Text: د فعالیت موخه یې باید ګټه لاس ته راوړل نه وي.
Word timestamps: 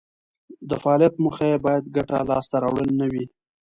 د 0.69 0.71
فعالیت 0.81 1.13
موخه 1.23 1.45
یې 1.51 1.57
باید 1.65 1.91
ګټه 1.95 2.17
لاس 2.29 2.45
ته 2.51 2.57
راوړل 2.63 2.89
نه 2.99 3.07
وي. 3.11 3.25